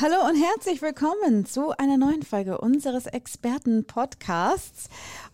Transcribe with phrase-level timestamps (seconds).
[0.00, 4.88] Hallo und herzlich willkommen zu einer neuen Folge unseres Experten-Podcasts.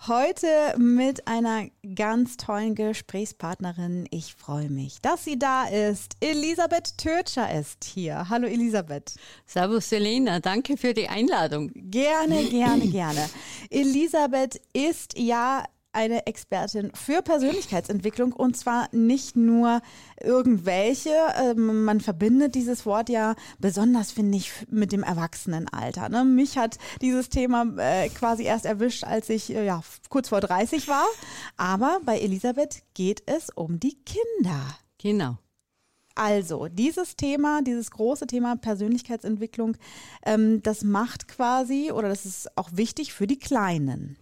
[0.06, 4.06] Heute mit einer ganz tollen Gesprächspartnerin.
[4.10, 6.14] Ich freue mich, dass sie da ist.
[6.20, 8.28] Elisabeth Tötscher ist hier.
[8.28, 9.14] Hallo Elisabeth.
[9.46, 11.70] Servus Selena, danke für die Einladung.
[11.74, 13.30] Gerne, gerne, gerne.
[13.70, 19.80] Elisabeth ist ja eine Expertin für Persönlichkeitsentwicklung und zwar nicht nur
[20.22, 21.14] irgendwelche.
[21.36, 26.08] Ähm, man verbindet dieses Wort ja besonders, finde ich, mit dem Erwachsenenalter.
[26.08, 26.24] Ne?
[26.24, 30.88] Mich hat dieses Thema äh, quasi erst erwischt, als ich äh, ja, kurz vor 30
[30.88, 31.06] war.
[31.56, 34.78] Aber bei Elisabeth geht es um die Kinder.
[34.98, 35.38] Genau.
[36.14, 39.76] Also, dieses Thema, dieses große Thema Persönlichkeitsentwicklung,
[40.26, 44.18] ähm, das macht quasi, oder das ist auch wichtig für die Kleinen.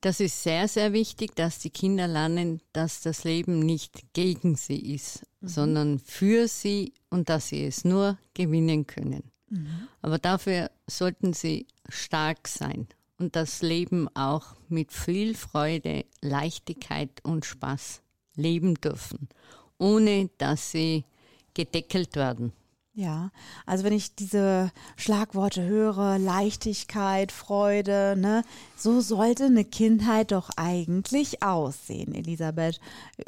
[0.00, 4.94] Das ist sehr, sehr wichtig, dass die Kinder lernen, dass das Leben nicht gegen sie
[4.94, 5.48] ist, mhm.
[5.48, 9.30] sondern für sie und dass sie es nur gewinnen können.
[9.48, 9.88] Mhm.
[10.02, 12.88] Aber dafür sollten sie stark sein
[13.18, 18.02] und das Leben auch mit viel Freude, Leichtigkeit und Spaß
[18.34, 19.28] leben dürfen,
[19.78, 21.04] ohne dass sie
[21.54, 22.52] gedeckelt werden.
[22.98, 23.30] Ja,
[23.66, 28.42] also wenn ich diese Schlagworte höre, Leichtigkeit, Freude, ne,
[28.74, 32.80] so sollte eine Kindheit doch eigentlich aussehen, Elisabeth.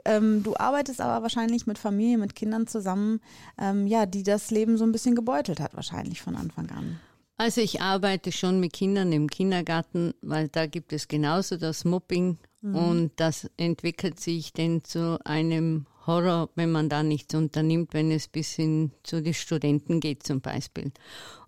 [0.06, 3.20] Ähm, du arbeitest aber wahrscheinlich mit Familien, mit Kindern zusammen,
[3.58, 6.98] ähm, ja, die das Leben so ein bisschen gebeutelt hat, wahrscheinlich von Anfang an.
[7.36, 12.38] Also ich arbeite schon mit Kindern im Kindergarten, weil da gibt es genauso das Mobbing
[12.62, 12.74] mhm.
[12.74, 18.26] und das entwickelt sich dann zu einem Horror, wenn man da nichts unternimmt, wenn es
[18.26, 20.90] bis hin zu den Studenten geht zum Beispiel.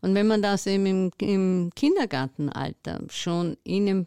[0.03, 4.06] Und wenn man das eben im, im Kindergartenalter schon ihnen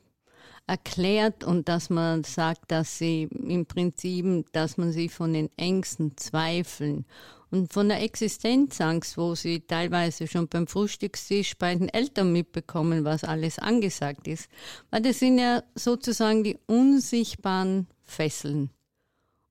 [0.68, 6.16] erklärt und dass man sagt, dass sie im Prinzip, dass man sie von den Ängsten,
[6.16, 7.06] Zweifeln
[7.52, 13.24] und von der Existenzangst, wo sie teilweise schon beim Frühstückstisch bei den Eltern mitbekommen, was
[13.24, 14.50] alles angesagt ist,
[14.90, 18.70] weil das sind ja sozusagen die unsichtbaren Fesseln.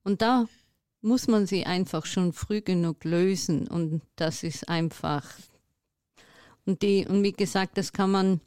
[0.04, 0.46] Und da
[1.02, 5.24] muss man sie einfach schon früh genug lösen und das ist einfach
[6.64, 8.40] und die und wie gesagt, das kann man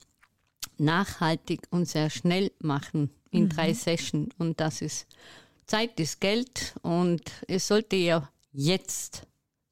[0.77, 3.49] nachhaltig und sehr schnell machen in mhm.
[3.49, 5.05] drei Sessions und das ist
[5.67, 9.23] Zeit ist Geld und es sollte ja jetzt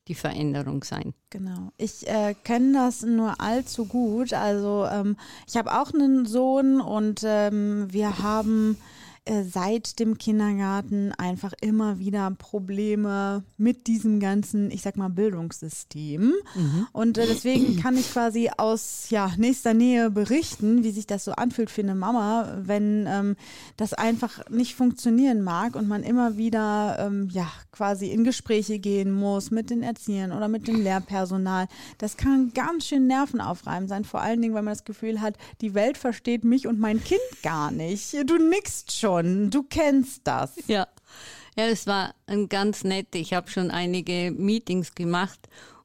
[0.08, 1.14] die Veränderung sein.
[1.30, 1.72] Genau.
[1.78, 4.34] Ich äh, kenne das nur allzu gut.
[4.34, 5.16] Also ähm,
[5.48, 8.78] ich habe auch einen Sohn und ähm, wir haben
[9.26, 16.34] äh, seit dem Kindergarten einfach immer wieder Probleme mit diesem ganzen, ich sag mal, Bildungssystem.
[16.56, 16.88] Mhm.
[16.92, 21.32] Und äh, deswegen kann ich quasi aus ja, nächster Nähe berichten, wie sich das so
[21.32, 23.38] anfühlt für eine Mama, wenn ähm,
[23.78, 29.14] das einfach nicht funktionieren mag und man immer wieder ähm, ja, quasi in Gespräche gehen
[29.14, 31.70] muss mit den Erziehern oder mit dem Lehrpersonal.
[31.98, 35.76] Das kann ganz schön nervenaufreibend sein, vor allen Dingen, weil man das Gefühl hat, die
[35.76, 38.14] Welt versteht mich und mein Kind gar nicht.
[38.30, 39.50] Du nickst schon schon.
[39.50, 40.56] Du kennst das.
[40.68, 40.88] Ja.
[41.56, 43.14] Ja, es war ein ganz nett.
[43.14, 45.40] Ich habe schon einige Meetings gemacht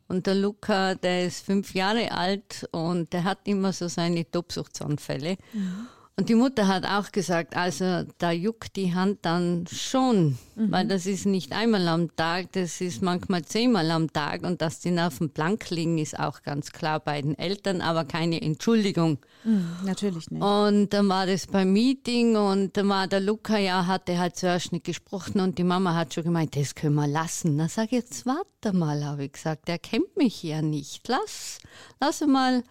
[0.08, 5.36] und der Luca, der ist fünf Jahre alt und der hat immer so seine Tobsuchtsanfälle.
[5.52, 5.88] Mhm.
[6.18, 10.72] Und die Mutter hat auch gesagt, also da juckt die Hand dann schon, mhm.
[10.72, 14.80] weil das ist nicht einmal am Tag, das ist manchmal zehnmal am Tag und dass
[14.80, 19.18] die Nerven blank liegen, ist auch ganz klar bei den Eltern, aber keine Entschuldigung.
[19.44, 20.42] Mhm, natürlich nicht.
[20.42, 24.72] Und dann war das beim Meeting und dann war der Luca ja, hatte halt zuerst
[24.72, 27.56] nicht gesprochen und die Mama hat schon gemeint, das können wir lassen.
[27.56, 31.58] Dann sag ich, jetzt warte mal, habe ich gesagt, der kennt mich ja nicht, lass,
[32.00, 32.64] lass mal.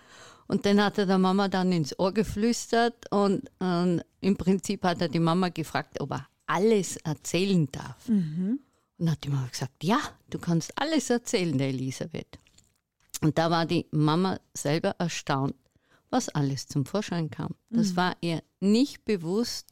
[0.47, 5.02] Und dann hat er der Mama dann ins Ohr geflüstert und, und im Prinzip hat
[5.02, 8.08] er die Mama gefragt, ob er alles erzählen darf.
[8.08, 8.59] Mhm.
[8.97, 9.99] Und hat die Mama gesagt, ja,
[10.29, 12.40] du kannst alles erzählen, der Elisabeth.
[13.22, 15.55] Und da war die Mama selber erstaunt,
[16.09, 17.55] was alles zum Vorschein kam.
[17.70, 17.97] Das mhm.
[17.97, 19.67] war ihr nicht bewusst,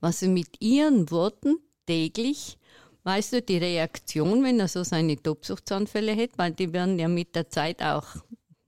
[0.00, 2.58] was sie mit ihren Worten täglich,
[3.04, 7.34] weißt du, die Reaktion, wenn er so seine Tobsuchtsanfälle hätte, weil die werden ja mit
[7.34, 8.06] der Zeit auch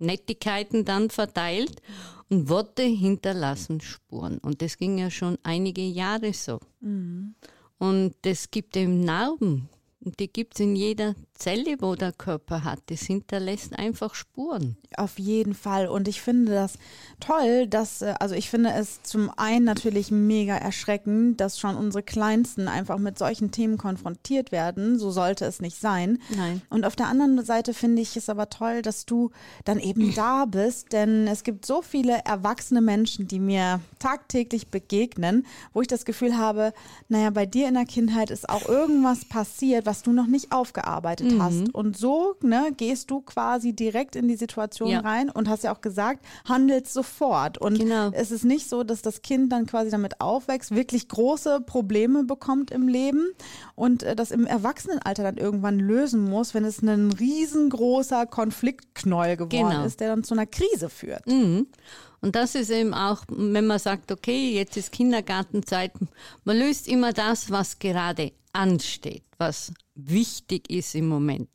[0.01, 1.81] Nettigkeiten dann verteilt
[2.29, 4.39] und Worte hinterlassen Spuren.
[4.39, 6.61] Und das ging ja schon einige Jahre so.
[6.81, 7.35] Mhm.
[7.79, 9.69] Und es gibt eben Narben.
[10.01, 14.77] Und die gibt es in jeder Zelle, wo der Körper hat, das hinterlässt einfach Spuren.
[14.97, 15.89] Auf jeden Fall.
[15.89, 16.75] Und ich finde das
[17.19, 22.03] toll, dass, äh, also ich finde es zum einen natürlich mega erschreckend, dass schon unsere
[22.03, 24.99] Kleinsten einfach mit solchen Themen konfrontiert werden.
[24.99, 26.19] So sollte es nicht sein.
[26.37, 26.61] Nein.
[26.69, 29.31] Und auf der anderen Seite finde ich es aber toll, dass du
[29.65, 35.47] dann eben da bist, denn es gibt so viele erwachsene Menschen, die mir tagtäglich begegnen,
[35.73, 36.75] wo ich das Gefühl habe,
[37.09, 41.30] naja, bei dir in der Kindheit ist auch irgendwas passiert, was du noch nicht aufgearbeitet
[41.31, 41.43] mhm.
[41.43, 41.75] hast.
[41.75, 45.01] Und so ne, gehst du quasi direkt in die Situation ja.
[45.01, 47.59] rein und hast ja auch gesagt, handelst sofort.
[47.59, 48.11] Und genau.
[48.13, 52.71] es ist nicht so, dass das Kind dann quasi damit aufwächst, wirklich große Probleme bekommt
[52.71, 53.29] im Leben
[53.75, 59.71] und äh, das im Erwachsenenalter dann irgendwann lösen muss, wenn es ein riesengroßer Konfliktknäuel geworden
[59.71, 59.85] genau.
[59.85, 61.27] ist, der dann zu einer Krise führt.
[61.27, 61.67] Mhm.
[62.21, 65.93] Und das ist eben auch, wenn man sagt, okay, jetzt ist Kindergartenzeit,
[66.45, 71.49] man löst immer das, was gerade ansteht, was wichtig ist im Moment.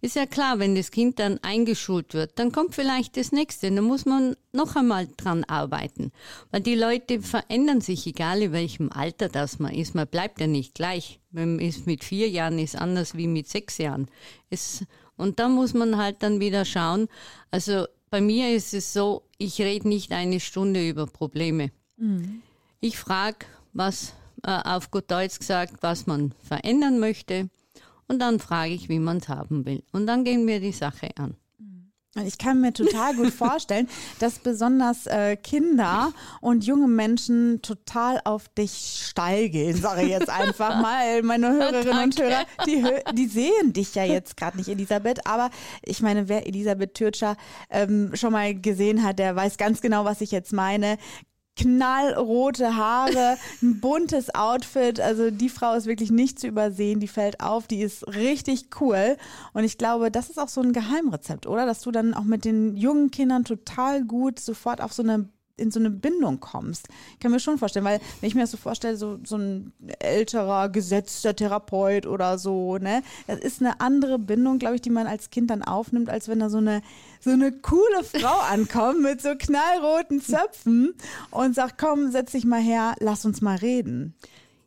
[0.00, 3.70] Ist ja klar, wenn das Kind dann eingeschult wird, dann kommt vielleicht das nächste.
[3.70, 6.12] Da muss man noch einmal dran arbeiten.
[6.50, 9.94] Weil die Leute verändern sich, egal in welchem Alter das man ist.
[9.94, 11.20] Man bleibt ja nicht gleich.
[11.30, 14.08] Wenn man ist mit vier Jahren ist anders wie mit sechs Jahren.
[14.50, 14.84] Es,
[15.16, 17.08] und da muss man halt dann wieder schauen.
[17.50, 21.70] Also bei mir ist es so, ich rede nicht eine Stunde über Probleme.
[21.96, 22.42] Mhm.
[22.80, 24.12] Ich frage, was
[24.42, 27.48] äh, auf gut Deutsch gesagt, was man verändern möchte.
[28.08, 29.82] Und dann frage ich, wie man es haben will.
[29.92, 31.36] Und dann gehen wir die Sache an.
[32.26, 36.12] Ich kann mir total gut vorstellen, dass besonders äh, Kinder
[36.42, 41.22] und junge Menschen total auf dich steil gehen, sage ich jetzt einfach mal.
[41.22, 42.84] Meine Hörerinnen und Hörer, die,
[43.14, 45.50] die sehen dich ja jetzt gerade nicht, Elisabeth, aber
[45.82, 47.36] ich meine, wer Elisabeth Türkscher
[47.70, 50.98] ähm, schon mal gesehen hat, der weiß ganz genau, was ich jetzt meine
[51.56, 55.00] knallrote Haare, ein buntes Outfit.
[55.00, 57.00] Also die Frau ist wirklich nicht zu übersehen.
[57.00, 59.16] Die fällt auf, die ist richtig cool.
[59.52, 61.66] Und ich glaube, das ist auch so ein Geheimrezept, oder?
[61.66, 65.28] Dass du dann auch mit den jungen Kindern total gut sofort auf so eine
[65.62, 66.88] in so eine Bindung kommst.
[67.14, 69.72] Ich kann mir schon vorstellen, weil wenn ich mir das so vorstelle, so, so ein
[70.00, 75.06] älterer, gesetzter Therapeut oder so, ne, das ist eine andere Bindung, glaube ich, die man
[75.06, 76.82] als Kind dann aufnimmt, als wenn da so eine,
[77.20, 80.94] so eine coole Frau ankommt mit so knallroten Zöpfen
[81.30, 84.14] und sagt, komm, setz dich mal her, lass uns mal reden.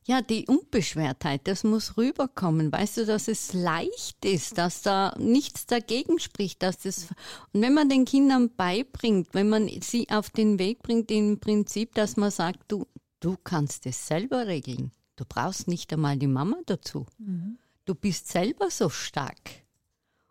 [0.07, 2.71] Ja, die Unbeschwertheit, das muss rüberkommen.
[2.71, 7.07] Weißt du, dass es leicht ist, dass da nichts dagegen spricht, dass das,
[7.53, 11.95] und wenn man den Kindern beibringt, wenn man sie auf den Weg bringt, im Prinzip,
[11.95, 12.85] dass man sagt, du,
[13.19, 14.91] du kannst es selber regeln.
[15.15, 17.07] Du brauchst nicht einmal die Mama dazu.
[17.17, 17.57] Mhm.
[17.85, 19.65] Du bist selber so stark.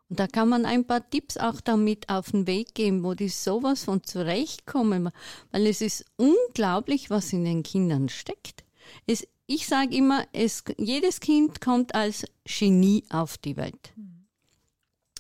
[0.08, 3.28] Und da kann man ein paar Tipps auch damit auf den Weg geben, wo die
[3.28, 5.10] sowas von zurechtkommen,
[5.50, 8.62] weil es ist unglaublich, was in den Kindern steckt.
[9.06, 13.92] Es ich sage immer, es, jedes Kind kommt als Genie auf die Welt.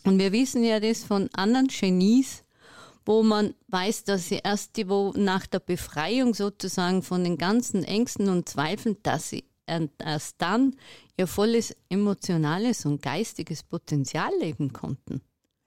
[0.04, 2.44] Und wir wissen ja das von anderen Genies,
[3.06, 7.84] wo man weiß, dass sie erst die, wo nach der Befreiung sozusagen von den ganzen
[7.84, 10.76] Ängsten und Zweifeln, dass sie erst dann
[11.16, 15.22] ihr volles emotionales und geistiges Potenzial leben konnten.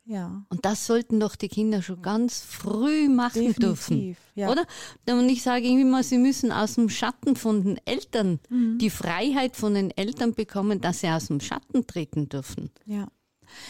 [0.07, 0.45] Ja.
[0.48, 4.18] Und das sollten doch die Kinder schon ganz früh machen Definitiv, dürfen.
[4.36, 4.50] Ja.
[4.50, 4.65] Oder?
[5.09, 8.77] Und ich sage immer, sie müssen aus dem Schatten von den Eltern mhm.
[8.77, 12.71] die Freiheit von den Eltern bekommen, dass sie aus dem Schatten treten dürfen.
[12.86, 13.09] Ja.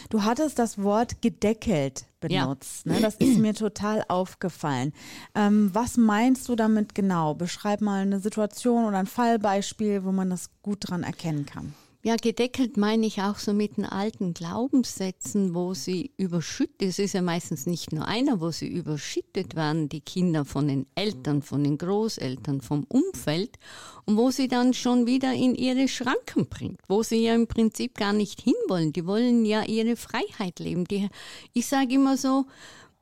[0.09, 2.85] Du hattest das Wort gedeckelt benutzt.
[2.85, 2.93] Ja.
[2.93, 3.01] Ne?
[3.01, 4.93] Das ist mir total aufgefallen.
[5.33, 7.33] Ähm, was meinst du damit genau?
[7.33, 11.73] Beschreib mal eine Situation oder ein Fallbeispiel, wo man das gut dran erkennen kann.
[12.07, 17.13] Ja, gedeckelt meine ich auch so mit den alten Glaubenssätzen, wo sie überschüttet, es ist
[17.13, 21.65] ja meistens nicht nur einer, wo sie überschüttet werden, die Kinder von den Eltern, von
[21.65, 23.59] den Großeltern, vom Umfeld
[24.05, 27.95] und wo sie dann schon wieder in ihre Schranken bringt, wo sie ja im Prinzip
[27.95, 28.93] gar nicht hinwollen.
[28.93, 30.85] Die wollen ja ihre Freiheit leben.
[30.85, 31.09] Die,
[31.51, 32.45] ich sage immer so,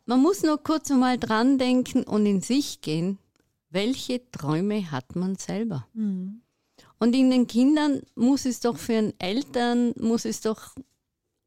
[0.08, 3.20] man muss nur kurz einmal dran denken und in sich gehen,
[3.70, 5.86] welche Träume hat man selber?
[5.94, 6.42] Mhm.
[7.00, 10.76] Und in den Kindern muss es doch für den Eltern, muss es doch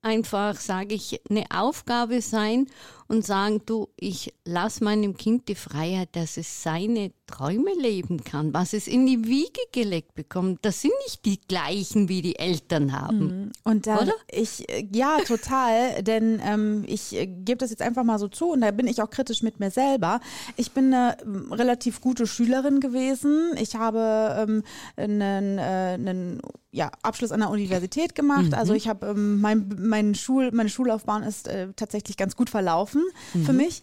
[0.03, 2.67] einfach, sage ich, eine Aufgabe sein
[3.09, 8.53] und sagen, du, ich lasse meinem Kind die Freiheit, dass es seine Träume leben kann,
[8.53, 10.59] was es in die Wiege gelegt bekommt.
[10.63, 13.19] Das sind nicht die gleichen, wie die Eltern haben.
[13.19, 13.53] Mhm.
[13.65, 14.13] Und da, Oder?
[14.31, 18.71] ich, ja, total, denn ähm, ich gebe das jetzt einfach mal so zu und da
[18.71, 20.21] bin ich auch kritisch mit mir selber.
[20.57, 23.53] Ich bin eine ähm, relativ gute Schülerin gewesen.
[23.59, 24.63] Ich habe ähm,
[24.97, 26.43] einen, äh, einen
[26.79, 28.47] ja, Abschluss an der Universität gemacht.
[28.47, 28.55] Mhm.
[28.55, 33.03] Also ich habe ähm, mein, mein Schul, meine Schullaufbahn ist äh, tatsächlich ganz gut verlaufen
[33.35, 33.45] mhm.
[33.45, 33.83] für mich.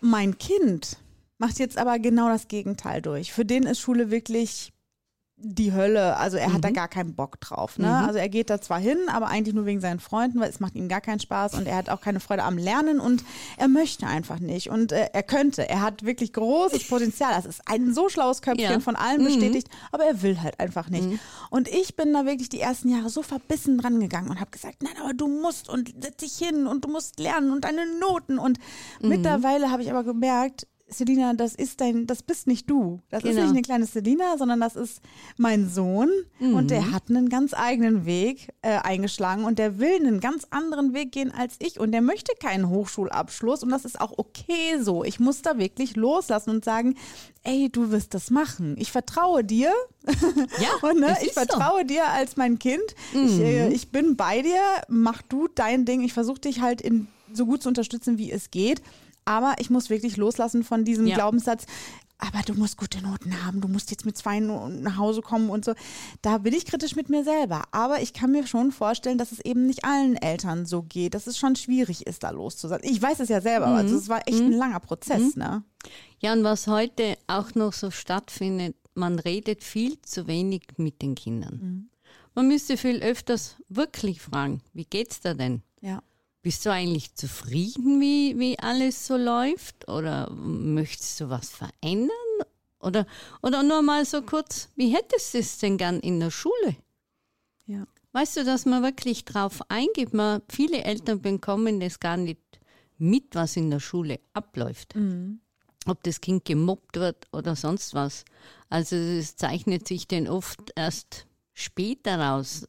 [0.00, 0.98] Mein Kind
[1.38, 3.32] macht jetzt aber genau das Gegenteil durch.
[3.32, 4.72] Für den ist Schule wirklich
[5.42, 6.16] die Hölle.
[6.16, 7.78] Also er hat da gar keinen Bock drauf.
[7.78, 7.90] Ne?
[8.06, 10.74] Also er geht da zwar hin, aber eigentlich nur wegen seinen Freunden, weil es macht
[10.74, 13.24] ihm gar keinen Spaß und er hat auch keine Freude am Lernen und
[13.56, 14.70] er möchte einfach nicht.
[14.70, 15.68] Und äh, er könnte.
[15.68, 17.32] Er hat wirklich großes Potenzial.
[17.34, 18.80] Das ist ein so schlaues Köpfchen, Ja.
[18.80, 21.08] von allen bestätigt, aber er will halt einfach nicht.
[21.50, 24.82] Und ich bin da wirklich die ersten Jahre so verbissen dran gegangen und habe gesagt,
[24.82, 28.38] nein, aber du musst und setz dich hin und du musst lernen und deine Noten.
[28.38, 28.58] Und
[29.00, 33.00] mittlerweile habe ich aber gemerkt, Selina, das ist dein, das bist nicht du.
[33.10, 33.42] Das ist Genau.
[33.42, 35.00] nicht eine kleine Selina, sondern das ist
[35.36, 40.20] mein Sohn und der hat einen ganz eigenen Weg äh, eingeschlagen und der will einen
[40.20, 44.12] ganz anderen Weg gehen als ich und der möchte keinen Hochschulabschluss und das ist auch
[44.18, 45.04] okay so.
[45.04, 46.96] Ich muss da wirklich loslassen und sagen,
[47.44, 48.76] ey, du wirst das machen.
[48.78, 49.72] Ich vertraue dir.
[50.06, 51.40] Ja, und ne, ich ist so.
[51.42, 51.46] Mhm.
[51.46, 52.82] vertraue dir als mein Kind.
[53.12, 54.60] Ich, äh, ich bin bei dir.
[54.88, 56.02] Mach du dein Ding.
[56.02, 58.82] Ich versuche dich halt in, so gut zu unterstützen, wie es geht.
[59.30, 61.14] Aber ich muss wirklich loslassen von diesem Ja.
[61.14, 61.64] Glaubenssatz,
[62.18, 65.64] aber du musst gute Noten haben, du musst jetzt mit zwei nach Hause kommen und
[65.64, 65.72] so.
[66.20, 67.62] Da bin ich kritisch mit mir selber.
[67.70, 71.28] Aber ich kann mir schon vorstellen, dass es eben nicht allen Eltern so geht, dass
[71.28, 72.84] es schon schwierig ist, da loszulassen.
[72.90, 73.74] Ich weiß es ja selber, Mhm.
[73.76, 75.62] also es war echt ein langer Prozess, ne?
[76.18, 81.14] Ja, und was heute auch noch so stattfindet, man redet viel zu wenig mit den
[81.14, 81.88] Kindern.
[82.34, 85.62] Man müsste viel öfters wirklich fragen, wie geht's da denn?
[86.42, 89.88] Bist du eigentlich zufrieden, wie, wie alles so läuft?
[89.88, 92.16] Oder möchtest du was verändern?
[92.80, 93.06] Oder,
[93.42, 96.76] oder nur mal so kurz, wie hättest du es denn gern in der Schule?
[97.66, 97.86] Ja.
[98.12, 100.14] Weißt du, dass man wirklich drauf eingeht?
[100.14, 102.40] Man, viele Eltern bekommen das gar nicht
[102.96, 104.94] mit, was in der Schule abläuft.
[105.86, 108.24] Ob das Kind gemobbt wird oder sonst was.
[108.68, 112.66] Also es zeichnet sich denn oft erst später raus.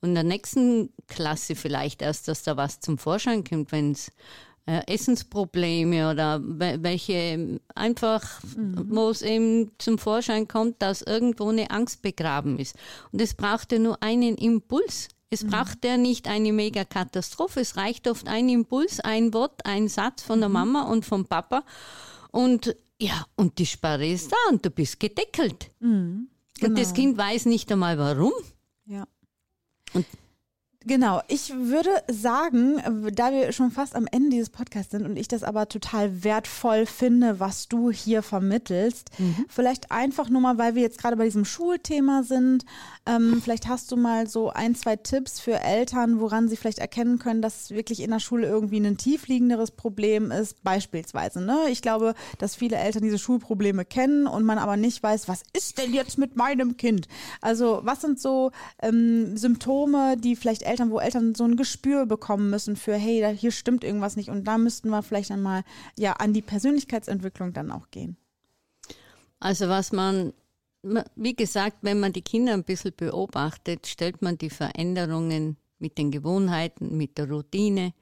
[0.00, 4.12] Und in der nächsten Klasse vielleicht erst, dass da was zum Vorschein kommt, wenn es
[4.66, 8.40] äh, Essensprobleme oder we- welche einfach,
[8.90, 12.76] wo es eben zum Vorschein kommt, dass irgendwo eine Angst begraben ist.
[13.10, 15.08] Und es braucht ja nur einen Impuls.
[15.30, 17.60] Es braucht ja nicht eine Megakatastrophe.
[17.60, 21.64] Es reicht oft ein Impuls, ein Wort, ein Satz von der Mama und vom Papa.
[22.30, 25.70] Und ja, und die Sperre ist da und du bist gedeckelt.
[26.68, 28.32] Und das Kind weiß nicht einmal warum.
[28.86, 29.06] Ja.
[29.94, 30.06] Und-
[30.88, 35.18] Genau, ich würde sagen, äh, da wir schon fast am Ende dieses Podcasts sind und
[35.18, 39.10] ich das aber total wertvoll finde, was du hier vermittelst,
[39.48, 42.64] vielleicht einfach nur mal, weil wir jetzt gerade bei diesem Schulthema sind,
[43.04, 47.18] ähm, vielleicht hast du mal so ein, zwei Tipps für Eltern, woran sie vielleicht erkennen
[47.18, 51.40] können, dass wirklich in der Schule irgendwie ein tiefliegenderes Problem ist, beispielsweise.
[51.42, 51.66] Ne?
[51.70, 55.76] Ich glaube, dass viele Eltern diese Schulprobleme kennen und man aber nicht weiß, was ist
[55.76, 57.08] denn jetzt mit meinem Kind?
[57.42, 62.50] Also was sind so ähm, Symptome, die vielleicht Eltern, wo Eltern so ein Gespür bekommen
[62.50, 65.64] müssen für, hey, da, hier stimmt irgendwas nicht und da müssten wir vielleicht dann mal
[65.96, 68.16] ja an die Persönlichkeitsentwicklung dann auch gehen.
[69.40, 70.32] Also was man,
[71.16, 76.10] wie gesagt, wenn man die Kinder ein bisschen beobachtet, stellt man die Veränderungen mit den
[76.10, 77.92] Gewohnheiten, mit der Routine,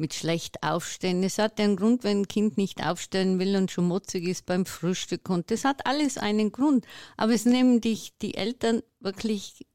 [0.00, 1.22] mit schlecht aufstehen.
[1.22, 4.66] Es hat einen Grund, wenn ein Kind nicht aufstellen will und schon mutzig ist beim
[4.66, 5.28] Frühstück.
[5.28, 6.86] Und das hat alles einen Grund.
[7.16, 9.66] Aber es nehmen dich die Eltern wirklich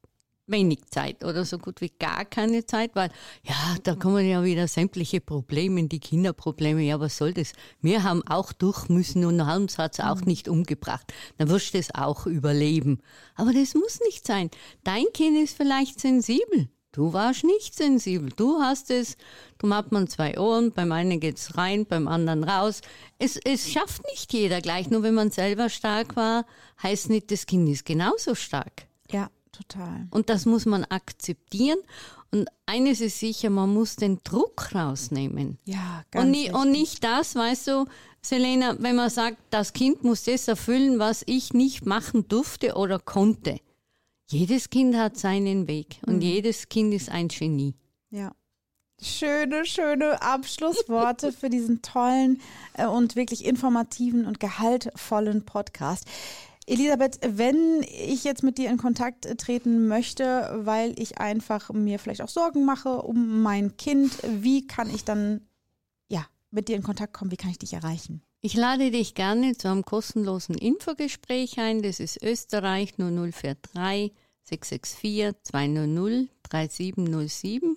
[0.46, 3.10] wenig Zeit oder so gut wie gar keine Zeit, weil
[3.42, 6.82] ja, da kommen ja wieder sämtliche Probleme, die Kinderprobleme.
[6.82, 7.52] Ja, was soll das?
[7.80, 11.12] Wir haben auch durch müssen und uns hat's auch nicht umgebracht.
[11.38, 13.00] Dann wirst du es auch überleben.
[13.34, 14.50] Aber das muss nicht sein.
[14.84, 16.68] Dein Kind ist vielleicht sensibel.
[16.96, 18.30] Du warst nicht sensibel.
[18.34, 19.18] Du hast es,
[19.58, 22.80] du hat man zwei Ohren, beim einen geht's rein, beim anderen raus.
[23.18, 24.88] Es, es schafft nicht jeder gleich.
[24.88, 26.46] Nur wenn man selber stark war,
[26.82, 28.86] heißt nicht, das Kind ist genauso stark.
[29.10, 30.06] Ja, total.
[30.10, 31.78] Und das muss man akzeptieren.
[32.32, 35.58] Und eines ist sicher, man muss den Druck rausnehmen.
[35.64, 37.86] Ja, ganz Und, nie, und nicht das, weißt du,
[38.20, 42.98] Selena, wenn man sagt, das Kind muss das erfüllen, was ich nicht machen durfte oder
[42.98, 43.60] konnte.
[44.28, 47.74] Jedes Kind hat seinen Weg und jedes Kind ist ein Genie.
[48.10, 48.32] Ja.
[49.00, 52.40] Schöne, schöne Abschlussworte für diesen tollen
[52.72, 56.06] äh, und wirklich informativen und gehaltvollen Podcast.
[56.66, 62.00] Elisabeth, wenn ich jetzt mit dir in Kontakt äh, treten möchte, weil ich einfach mir
[62.00, 65.46] vielleicht auch Sorgen mache um mein Kind, wie kann ich dann
[66.08, 67.30] ja mit dir in Kontakt kommen?
[67.30, 68.22] Wie kann ich dich erreichen?
[68.40, 71.82] Ich lade dich gerne zu einem kostenlosen Infogespräch ein.
[71.82, 77.76] Das ist Österreich 0043 664 200 3707.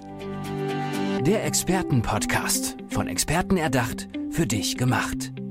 [1.20, 2.76] Der Expertenpodcast.
[2.88, 5.32] Von Experten erdacht, für dich gemacht.